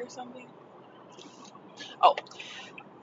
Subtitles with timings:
[0.00, 0.46] or something.
[2.02, 2.16] Oh,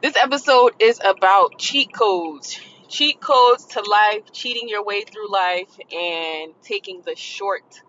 [0.01, 2.60] this episode is about cheat codes.
[2.87, 7.81] Cheat codes to life, cheating your way through life, and taking the short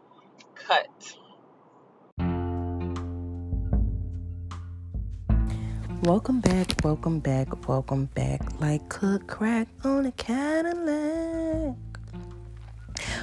[0.55, 1.17] cut.
[6.03, 8.61] Welcome back, welcome back, welcome back.
[8.61, 11.77] Like cook crack on a Cadillac.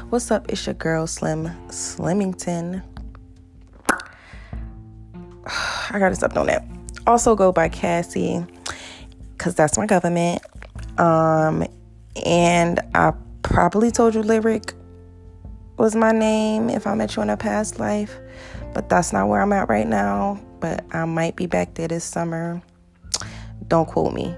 [0.09, 0.51] What's up?
[0.51, 2.83] It's your girl Slim Slimington.
[5.93, 6.65] I gotta stop doing that.
[7.05, 8.43] Also go by Cassie,
[9.37, 10.41] cause that's my government.
[10.99, 11.67] Um,
[12.25, 14.73] and I probably told you Lyric
[15.77, 18.17] was my name if I met you in a past life,
[18.73, 20.41] but that's not where I'm at right now.
[20.59, 22.59] But I might be back there this summer.
[23.67, 24.35] Don't quote me.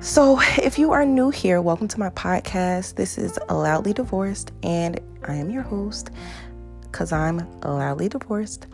[0.00, 2.96] So, if you are new here, welcome to my podcast.
[2.96, 6.10] This is Loudly Divorced, and I am your host
[6.82, 8.66] because I'm loudly divorced.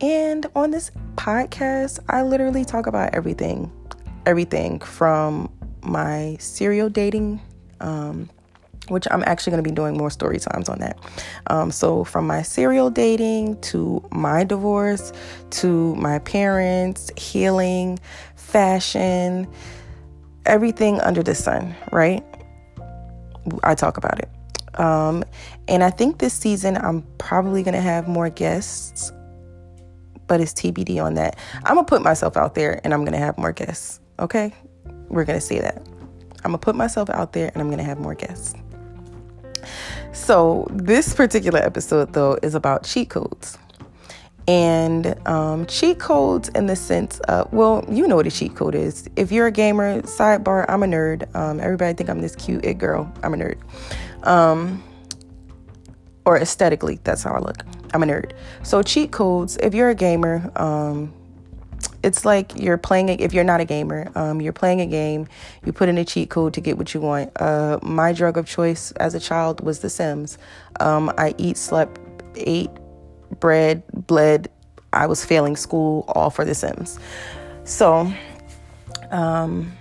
[0.00, 3.72] And on this podcast, I literally talk about everything
[4.28, 5.50] everything from
[5.82, 7.40] my serial dating,
[7.80, 8.28] um,
[8.88, 10.98] which I'm actually going to be doing more story times on that.
[11.46, 15.12] Um, so, from my serial dating to my divorce
[15.50, 17.98] to my parents, healing,
[18.36, 19.48] fashion,
[20.44, 22.22] everything under the sun, right?
[23.62, 24.28] I talk about it.
[24.78, 25.24] Um,
[25.66, 29.10] and I think this season I'm probably going to have more guests,
[30.28, 31.36] but it's TBD on that.
[31.64, 34.00] I'm to put myself out there and I'm to have more guests.
[34.20, 34.54] Okay?
[35.08, 35.84] We're to see that.
[36.44, 38.54] I'm to put myself out there and I'm to have more guests.
[40.12, 43.58] So, this particular episode, though, is about cheat codes
[44.48, 48.74] and um, cheat codes in the sense of well you know what a cheat code
[48.74, 52.64] is if you're a gamer sidebar i'm a nerd um, everybody think i'm this cute
[52.64, 53.58] it girl i'm a nerd
[54.26, 54.82] um,
[56.24, 57.58] or aesthetically that's how i look
[57.94, 61.12] i'm a nerd so cheat codes if you're a gamer um,
[62.02, 65.26] it's like you're playing if you're not a gamer um, you're playing a game
[65.64, 68.46] you put in a cheat code to get what you want uh, my drug of
[68.46, 70.38] choice as a child was the sims
[70.80, 72.00] um, i eat slept
[72.36, 72.70] ate
[73.40, 74.48] bread, bled.
[74.92, 76.98] I was failing school, all for The Sims.
[77.64, 78.12] So,
[79.10, 79.72] um,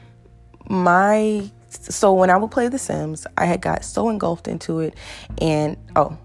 [0.69, 4.95] my so when I would play The Sims, I had got so engulfed into it,
[5.41, 6.17] and oh,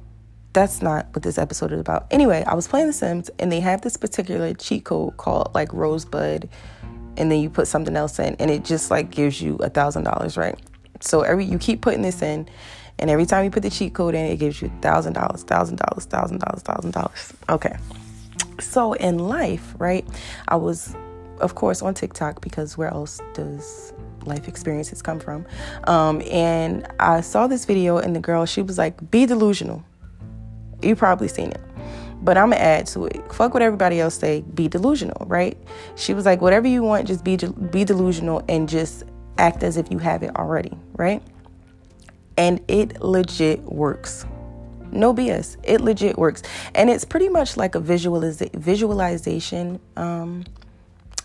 [0.53, 2.07] that's not what this episode is about.
[2.11, 5.73] Anyway, I was playing The Sims, and they have this particular cheat code called like
[5.73, 6.49] Rosebud,
[7.17, 10.05] and then you put something else in, and it just like gives you a thousand
[10.05, 10.59] dollars, right?
[11.01, 12.49] So every you keep putting this in,
[12.99, 16.63] and every time you put the cheat code in, it gives you $1,000, $1,000, $1,000,
[16.63, 17.33] $1,000.
[17.49, 17.77] Okay.
[18.61, 20.07] So in life, right,
[20.49, 20.95] I was,
[21.41, 23.93] of course, on TikTok because where else does
[24.25, 25.47] life experiences come from?
[25.85, 29.83] Um, and I saw this video, and the girl, she was like, be delusional.
[30.83, 31.61] You probably seen it
[32.25, 33.21] but I'm gonna add to it.
[33.33, 34.43] Fuck what everybody else say.
[34.55, 35.59] Be delusional, right?
[35.97, 39.03] She was like, whatever you want, just be be delusional and just
[39.39, 41.21] act as if you have it already, right?
[42.37, 44.25] and it legit works.
[44.91, 45.57] No BS.
[45.63, 46.43] It legit works.
[46.75, 50.45] And it's pretty much like a visualiza- visualization um,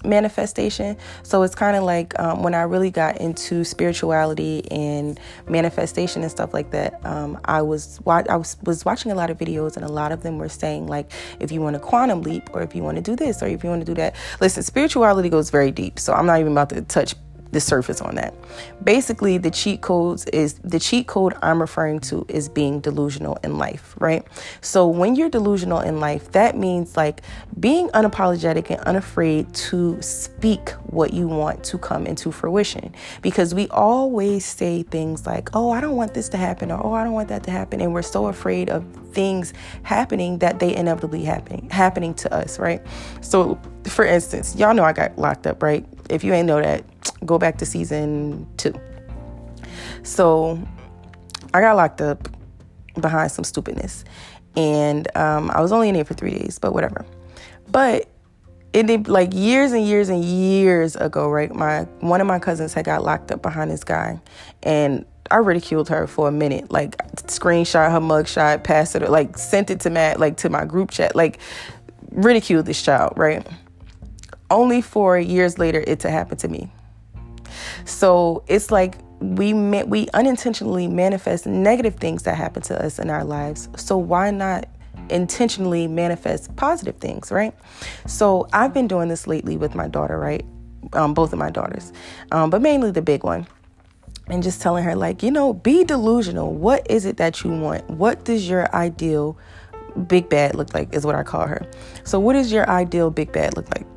[0.04, 0.98] manifestation.
[1.24, 6.32] So it's kind of like um, when I really got into spirituality and manifestation and
[6.32, 7.06] stuff like that.
[7.06, 10.12] Um, I was wa- I was, was watching a lot of videos, and a lot
[10.12, 12.98] of them were saying like, if you want a quantum leap, or if you want
[12.98, 14.16] to do this, or if you want to do that.
[14.42, 17.16] Listen, spirituality goes very deep, so I'm not even about to touch
[17.52, 18.34] the surface on that.
[18.84, 23.58] Basically, the cheat codes is the cheat code I'm referring to is being delusional in
[23.58, 24.26] life, right?
[24.62, 27.22] So when you're delusional in life, that means like
[27.60, 32.94] being unapologetic and unafraid to speak what you want to come into fruition.
[33.22, 36.94] Because we always say things like, "Oh, I don't want this to happen," or "Oh,
[36.94, 38.84] I don't want that to happen," and we're so afraid of
[39.14, 39.54] things
[39.84, 42.82] happening that they inevitably happen happening to us, right?
[43.22, 45.86] So, for instance, y'all know I got locked up, right?
[46.10, 46.84] If you ain't know that,
[47.26, 48.74] go back to season two.
[50.04, 50.62] So
[51.54, 52.30] I got locked up
[53.00, 54.06] behind some stupidness.
[54.56, 57.06] And um, I was only in there for three days, but whatever.
[57.70, 58.10] But
[58.74, 61.54] it did like years and years and years ago, right?
[61.54, 64.20] My one of my cousins had got locked up behind this guy,
[64.64, 69.70] and I ridiculed her for a minute, like screenshot her mugshot, passed it, like sent
[69.70, 71.40] it to Matt, like to my group chat, like
[72.12, 73.46] ridiculed this child, right?
[74.50, 76.70] Only for years later it to happen to me.
[77.86, 83.24] So it's like we we unintentionally manifest negative things that happen to us in our
[83.24, 83.70] lives.
[83.76, 84.68] So why not
[85.10, 87.54] intentionally manifest positive things, right?
[88.06, 90.46] So I've been doing this lately with my daughter, right?
[90.94, 91.92] Um, both of my daughters,
[92.32, 93.48] um, but mainly the big one.
[94.30, 96.54] And just telling her, like, you know, be delusional.
[96.54, 97.90] What is it that you want?
[97.90, 99.38] What does your ideal
[100.08, 100.94] big bad look like?
[100.94, 101.66] Is what I call her.
[102.04, 103.88] So, what does your ideal big bad look like?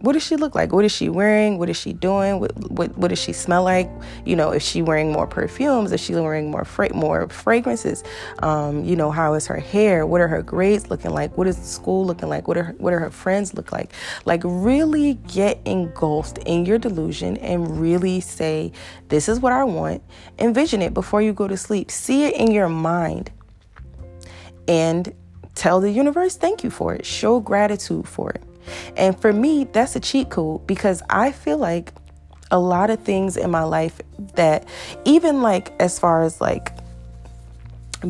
[0.00, 0.72] What does she look like?
[0.72, 1.58] What is she wearing?
[1.58, 2.38] What is she doing?
[2.38, 3.90] What, what, what does she smell like?
[4.24, 5.90] You know, is she wearing more perfumes?
[5.90, 8.04] Is she wearing more fra- more fragrances?
[8.38, 10.06] Um, you know, how is her hair?
[10.06, 11.36] What are her grades looking like?
[11.36, 12.46] What is school looking like?
[12.46, 13.92] What are her, what are her friends look like?
[14.24, 18.70] Like really get engulfed in your delusion and really say,
[19.08, 20.02] this is what I want.
[20.38, 21.90] Envision it before you go to sleep.
[21.90, 23.32] See it in your mind.
[24.68, 25.12] And
[25.56, 27.04] tell the universe thank you for it.
[27.04, 28.42] Show gratitude for it.
[28.96, 31.92] And for me, that's a cheat code because I feel like
[32.50, 34.00] a lot of things in my life
[34.34, 34.66] that,
[35.04, 36.72] even like as far as like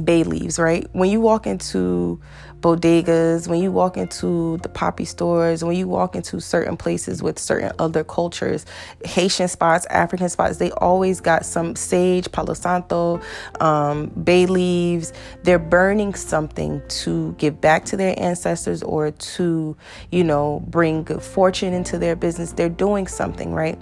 [0.05, 0.87] bay leaves, right?
[0.93, 2.21] When you walk into
[2.61, 7.39] bodegas, when you walk into the poppy stores, when you walk into certain places with
[7.39, 8.67] certain other cultures,
[9.05, 13.21] Haitian spots, African spots, they always got some sage, palo santo,
[13.61, 15.13] um, bay leaves.
[15.43, 19.77] They're burning something to give back to their ancestors or to,
[20.11, 22.53] you know, bring good fortune into their business.
[22.53, 23.79] They're doing something, right?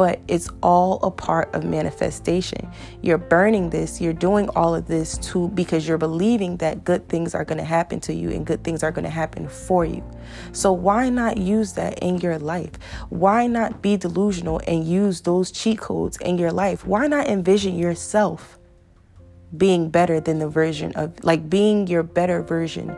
[0.00, 2.72] But it's all a part of manifestation.
[3.02, 7.34] You're burning this, you're doing all of this to because you're believing that good things
[7.34, 10.02] are going to happen to you and good things are going to happen for you.
[10.52, 12.70] So why not use that in your life?
[13.10, 16.86] Why not be delusional and use those cheat codes in your life?
[16.86, 18.58] Why not envision yourself
[19.54, 22.96] being better than the version of like being your better version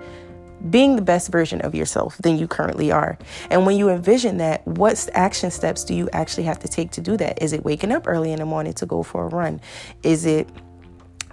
[0.70, 3.18] being the best version of yourself than you currently are.
[3.50, 7.00] And when you envision that, what action steps do you actually have to take to
[7.00, 7.42] do that?
[7.42, 9.60] Is it waking up early in the morning to go for a run?
[10.02, 10.48] Is it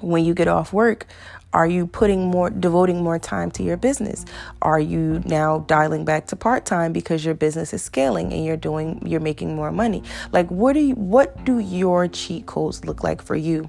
[0.01, 1.07] when you get off work?
[1.51, 4.23] Are you putting more, devoting more time to your business?
[4.61, 8.55] Are you now dialing back to part time because your business is scaling and you're
[8.55, 10.03] doing, you're making more money?
[10.31, 13.67] Like, what do you, what do your cheat codes look like for you?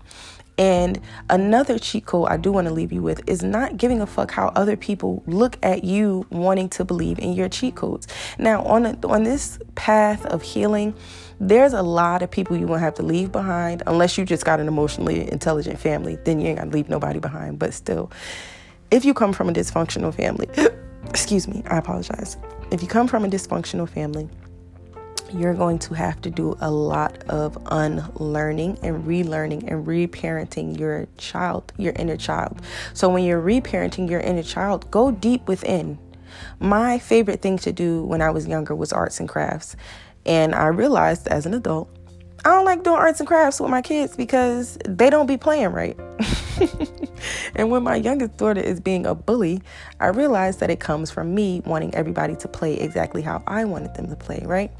[0.60, 4.06] And another cheat code I do want to leave you with is not giving a
[4.06, 8.06] fuck how other people look at you wanting to believe in your cheat codes.
[8.38, 10.94] Now, on a, on this path of healing,
[11.40, 14.60] there's a lot of people you won't have to leave behind unless you just got
[14.60, 16.16] an emotionally intelligent family.
[16.26, 17.58] Then you ain't to leave nobody behind.
[17.58, 18.12] But still,
[18.90, 20.50] if you come from a dysfunctional family,
[21.08, 22.36] excuse me, I apologize.
[22.70, 24.28] If you come from a dysfunctional family,
[25.32, 31.06] you're going to have to do a lot of unlearning and relearning and reparenting your
[31.16, 32.60] child, your inner child.
[32.94, 35.98] So when you're reparenting your inner child, go deep within.
[36.58, 39.76] My favorite thing to do when I was younger was arts and crafts.
[40.26, 41.88] And I realized as an adult,
[42.44, 45.72] I don't like doing arts and crafts with my kids because they don't be playing
[45.72, 45.98] right.
[47.54, 49.60] and when my youngest daughter is being a bully,
[50.00, 53.94] I realized that it comes from me wanting everybody to play exactly how I wanted
[53.94, 54.70] them to play, right?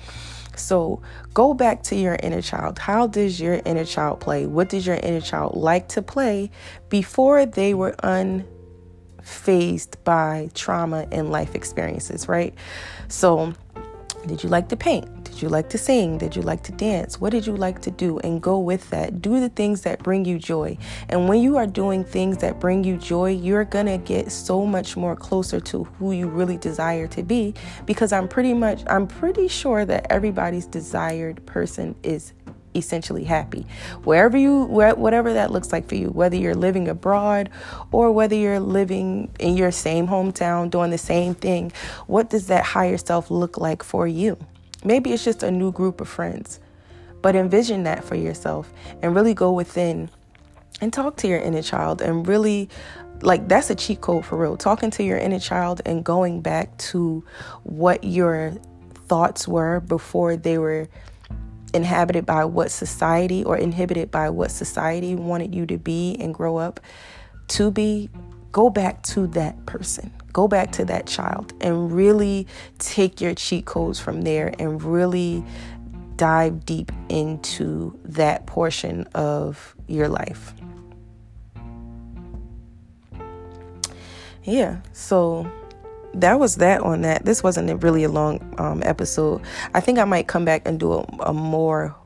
[0.57, 1.03] So
[1.35, 2.79] go back to your inner child.
[2.79, 4.47] How does your inner child play?
[4.47, 6.51] What does your inner child like to play
[6.89, 8.45] before they were unfazed
[10.05, 12.55] by trauma and life experiences, right?
[13.09, 13.55] So,
[14.27, 15.20] did you like to paint?
[15.31, 16.19] Did you like to sing?
[16.19, 17.21] Did you like to dance?
[17.21, 18.19] What did you like to do?
[18.19, 19.23] And go with that.
[19.23, 20.77] Do the things that bring you joy.
[21.09, 24.67] And when you are doing things that bring you joy, you're going to get so
[24.67, 27.55] much more closer to who you really desire to be
[27.87, 32.33] because I'm pretty much I'm pretty sure that everybody's desired person is
[32.75, 33.67] essentially happy
[34.05, 37.51] wherever you whatever that looks like for you whether you're living abroad
[37.91, 41.73] or whether you're living in your same hometown doing the same thing
[42.07, 44.39] what does that higher self look like for you
[44.85, 46.61] Maybe it's just a new group of friends,
[47.23, 50.11] but envision that for yourself and really go within
[50.81, 52.69] and talk to your inner child and really
[53.23, 54.57] like that's a cheat code for real.
[54.57, 57.25] Talking to your inner child and going back to
[57.65, 58.53] what your
[59.07, 60.89] thoughts were before they were
[61.75, 66.57] inhabited by what society or inhibited by what society wanted you to be and grow
[66.57, 66.81] up
[67.49, 68.09] to be,
[68.53, 72.47] go back to that person go back to that child and really
[72.79, 75.45] take your cheat codes from there and really
[76.17, 80.55] dive deep into that portion of your life.
[84.45, 85.51] Yeah, so
[86.15, 87.25] that was that on that.
[87.25, 89.43] This wasn't really a long um, episode.
[89.75, 91.97] I think I might come back and do a, a more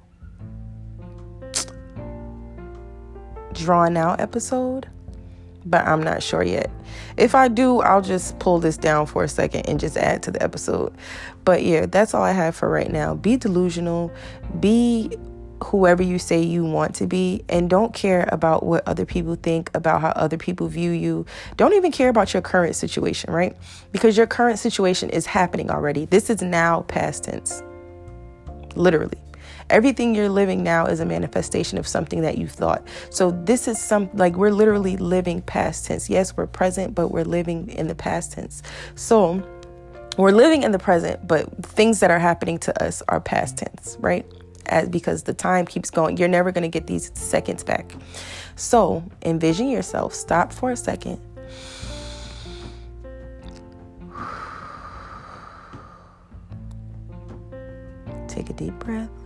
[3.52, 4.88] drawn out episode
[5.64, 6.70] but I'm not sure yet.
[7.16, 10.30] If I do, I'll just pull this down for a second and just add to
[10.30, 10.94] the episode.
[11.44, 13.14] But yeah, that's all I have for right now.
[13.14, 14.12] Be delusional,
[14.60, 15.16] be
[15.62, 19.70] whoever you say you want to be, and don't care about what other people think,
[19.74, 21.24] about how other people view you.
[21.56, 23.56] Don't even care about your current situation, right?
[23.92, 26.04] Because your current situation is happening already.
[26.04, 27.62] This is now past tense,
[28.74, 29.23] literally.
[29.70, 32.86] Everything you're living now is a manifestation of something that you thought.
[33.10, 36.10] So this is some like we're literally living past tense.
[36.10, 38.62] Yes, we're present, but we're living in the past tense.
[38.94, 39.42] So
[40.18, 43.96] we're living in the present, but things that are happening to us are past tense,
[44.00, 44.26] right?
[44.66, 46.18] As because the time keeps going.
[46.18, 47.94] You're never going to get these seconds back.
[48.56, 51.20] So envision yourself, stop for a second.
[58.28, 59.23] Take a deep breath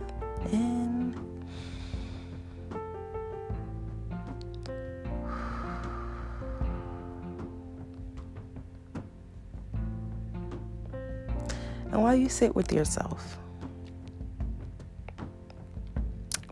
[11.99, 13.37] And while you sit with yourself,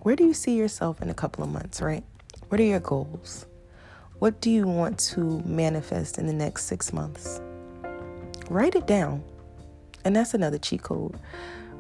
[0.01, 2.04] where do you see yourself in a couple of months, right?
[2.50, 3.46] What are your goals?
[4.20, 7.39] What do you want to manifest in the next six months?
[8.50, 9.24] Write it down.
[10.04, 11.18] And that's another cheat code.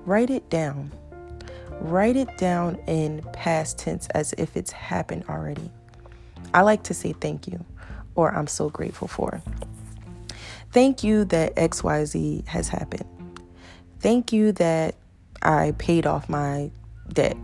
[0.05, 0.93] Write it down.
[1.81, 5.69] Write it down in past tense as if it's happened already.
[6.53, 7.65] I like to say thank you
[8.15, 9.41] or I'm so grateful for.
[10.71, 13.16] Thank you that XYZ has happened.
[13.99, 14.95] Thank you that
[15.41, 16.71] I paid off my
[17.11, 17.37] debt.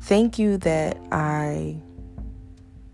[0.00, 1.76] Thank you that I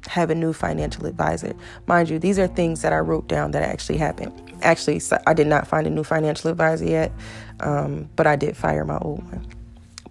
[0.09, 1.55] have a new financial advisor.
[1.87, 4.33] Mind you, these are things that I wrote down that actually happened.
[4.63, 7.13] Actually, I did not find a new financial advisor yet,
[7.61, 9.47] um, but I did fire my old one.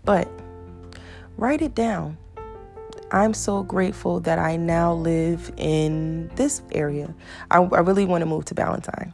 [0.03, 0.27] But
[1.38, 2.18] write it down.
[3.12, 7.13] I'm so grateful that I now live in this area.
[7.51, 9.13] I, I really want to move to Ballantyne.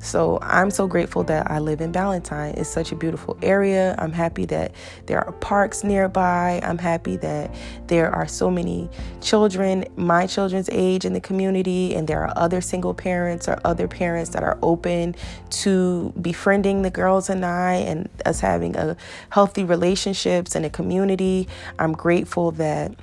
[0.00, 2.54] So I'm so grateful that I live in Ballantyne.
[2.56, 3.94] It's such a beautiful area.
[3.98, 4.74] I'm happy that
[5.06, 6.60] there are parks nearby.
[6.62, 7.54] I'm happy that
[7.88, 8.88] there are so many
[9.20, 13.88] children, my children's age in the community, and there are other single parents or other
[13.88, 15.14] parents that are open
[15.50, 18.96] to befriending the girls and I and us having a
[19.30, 21.48] healthy relationships and a community.
[21.78, 22.94] I'm grateful that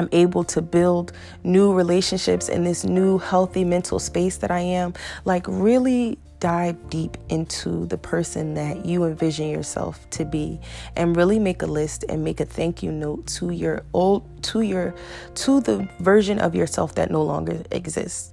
[0.00, 1.12] I'm able to build
[1.44, 4.94] new relationships in this new healthy mental space that I am.
[5.26, 10.58] Like, really dive deep into the person that you envision yourself to be
[10.96, 14.62] and really make a list and make a thank you note to your old to
[14.62, 14.94] your
[15.34, 18.32] to the version of yourself that no longer exists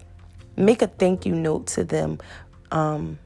[0.56, 2.18] make a thank you note to them
[2.72, 3.20] um,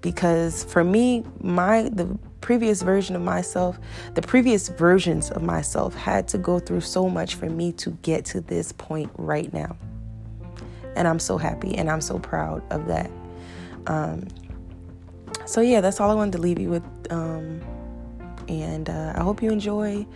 [0.00, 3.76] because for me my the previous version of myself,
[4.14, 8.24] the previous versions of myself had to go through so much for me to get
[8.24, 9.76] to this point right now.
[10.94, 13.10] And I'm so happy and I'm so proud of that.
[13.88, 14.28] Um,
[15.44, 16.84] so, yeah, that's all I wanted to leave you with.
[17.10, 17.60] Um,
[18.48, 20.06] and uh, I hope you enjoy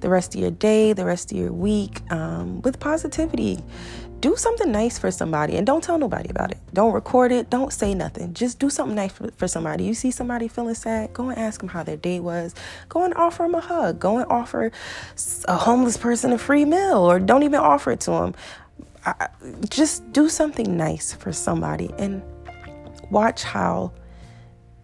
[0.00, 3.62] the rest of your day, the rest of your week um, with positivity
[4.20, 6.58] do something nice for somebody and don't tell nobody about it.
[6.72, 7.50] Don't record it.
[7.50, 8.34] Don't say nothing.
[8.34, 9.84] Just do something nice for, for, somebody.
[9.84, 12.54] You see somebody feeling sad, go and ask them how their day was.
[12.88, 14.00] Go and offer them a hug.
[14.00, 14.72] Go and offer
[15.46, 18.34] a homeless person a free meal or don't even offer it to them.
[19.06, 19.28] I,
[19.70, 22.22] just do something nice for somebody and
[23.10, 23.92] watch how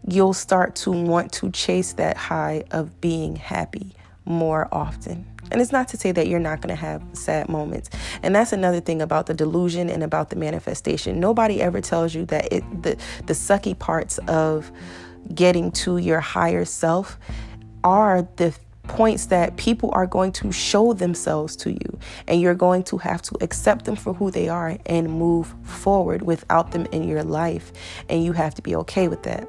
[0.07, 3.95] you'll start to want to chase that high of being happy
[4.25, 5.27] more often.
[5.51, 7.91] And it's not to say that you're not going to have sad moments.
[8.23, 11.21] And that's another thing about the delusion and about the manifestation.
[11.21, 14.73] Nobody ever tells you that it the the sucky parts of
[15.35, 17.19] getting to your higher self
[17.83, 18.55] are the
[18.85, 23.23] points that people are going to show themselves to you and you're going to have
[23.23, 27.73] to accept them for who they are and move forward without them in your life
[28.11, 29.49] and you have to be okay with that.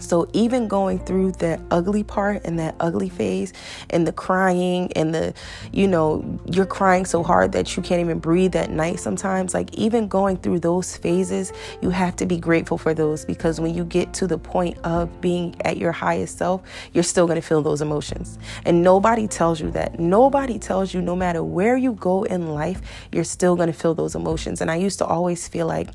[0.00, 3.52] So even going through that ugly part and that ugly phase
[3.90, 5.34] and the crying and the
[5.72, 9.72] you know you're crying so hard that you can't even breathe at night sometimes like
[9.74, 13.84] even going through those phases you have to be grateful for those because when you
[13.84, 16.62] get to the point of being at your highest self
[16.92, 18.38] you're still going to feel those emotions.
[18.64, 19.98] And nobody tells you that.
[19.98, 22.80] Nobody tells you no matter where you go in life
[23.12, 24.60] you're still going to feel those emotions.
[24.60, 25.88] And I used to always feel like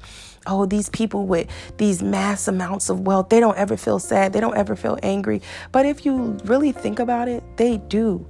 [0.47, 4.39] oh, these people with these mass amounts of wealth, they don't ever feel sad, they
[4.39, 5.41] don't ever feel angry.
[5.71, 8.25] But if you really think about it, they do.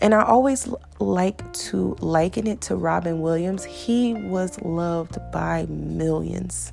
[0.00, 3.64] And I always like to liken it to Robin Williams.
[3.64, 6.72] He was loved by millions,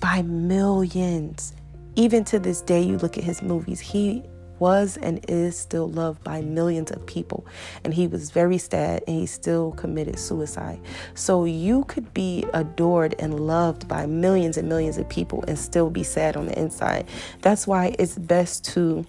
[0.00, 1.54] by millions.
[1.94, 4.24] Even to this day, you look at his movies, he
[4.60, 7.46] was and is still loved by millions of people.
[7.84, 10.80] And he was very sad and he still committed suicide.
[11.14, 15.90] So you could be adored and loved by millions and millions of people and still
[15.90, 17.08] be sad on the inside.
[17.40, 19.04] That's why it's best to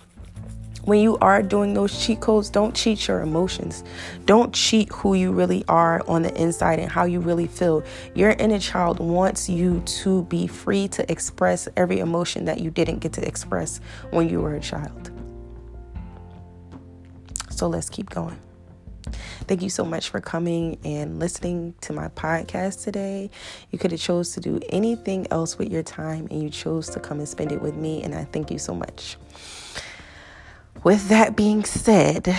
[0.86, 3.84] when you are doing those cheat codes, don't cheat your emotions.
[4.26, 7.84] Don't cheat who you really are on the inside and how you really feel.
[8.16, 12.98] Your inner child wants you to be free to express every emotion that you didn't
[12.98, 13.80] get to express
[14.10, 15.11] when you were a child.
[17.62, 18.40] So let's keep going.
[19.42, 23.30] Thank you so much for coming and listening to my podcast today.
[23.70, 27.00] You could have chose to do anything else with your time and you chose to
[27.00, 29.16] come and spend it with me and I thank you so much.
[30.84, 32.36] With that being said,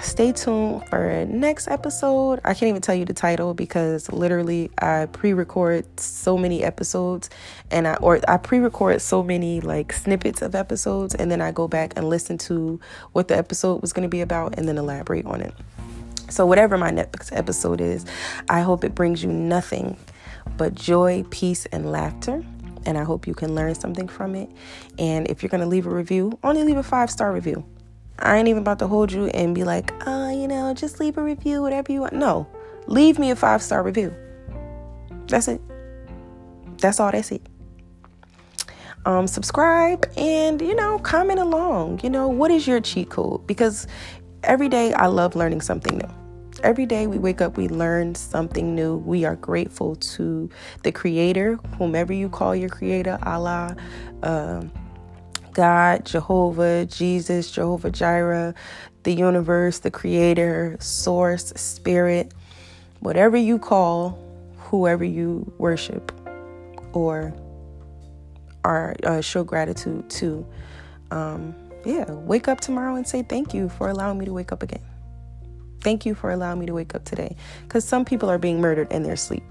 [0.00, 2.40] stay tuned for next episode.
[2.42, 7.28] I can't even tell you the title because literally I pre-record so many episodes
[7.70, 11.68] and I or I pre-record so many like snippets of episodes and then I go
[11.68, 12.80] back and listen to
[13.12, 15.52] what the episode was going to be about and then elaborate on it.
[16.30, 18.06] So whatever my next episode is,
[18.48, 19.98] I hope it brings you nothing
[20.56, 22.42] but joy, peace and laughter
[22.86, 24.50] and I hope you can learn something from it.
[24.98, 27.64] And if you're going to leave a review, only leave a 5-star review.
[28.22, 31.18] I ain't even about to hold you and be like, uh, you know, just leave
[31.18, 32.12] a review, whatever you want.
[32.14, 32.46] No,
[32.86, 34.14] leave me a five star review.
[35.26, 35.60] That's it.
[36.78, 37.10] That's all.
[37.10, 37.42] That's it.
[39.04, 42.00] Um, subscribe and you know comment along.
[42.04, 43.46] You know what is your cheat code?
[43.46, 43.86] Because
[44.44, 46.08] every day I love learning something new.
[46.62, 48.96] Every day we wake up, we learn something new.
[48.98, 50.48] We are grateful to
[50.84, 53.74] the Creator, whomever you call your Creator, Allah.
[54.22, 54.62] Uh,
[55.52, 58.54] God, Jehovah, Jesus, Jehovah Jireh,
[59.02, 62.32] the universe, the creator, source, spirit,
[63.00, 64.18] whatever you call
[64.56, 66.12] whoever you worship
[66.92, 67.34] or
[68.64, 70.46] are uh, show gratitude to.
[71.10, 71.54] Um,
[71.84, 74.82] yeah, wake up tomorrow and say thank you for allowing me to wake up again.
[75.82, 77.36] Thank you for allowing me to wake up today.
[77.64, 79.42] Because some people are being murdered in their sleep.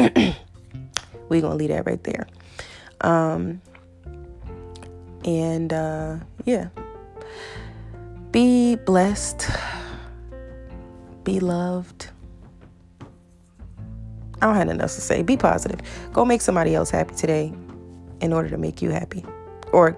[0.00, 2.26] We're going to leave that right there.
[3.00, 3.62] Um,
[5.24, 6.68] and uh, yeah,
[8.30, 9.48] be blessed,
[11.24, 12.08] be loved.
[14.42, 15.22] I don't have nothing else to say.
[15.22, 15.80] Be positive.
[16.12, 17.52] Go make somebody else happy today
[18.20, 19.24] in order to make you happy.
[19.72, 19.96] Or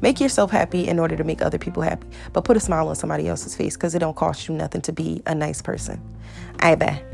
[0.00, 2.08] make yourself happy in order to make other people happy.
[2.32, 4.92] But put a smile on somebody else's face because it don't cost you nothing to
[4.92, 6.00] be a nice person.
[6.60, 7.04] I bet.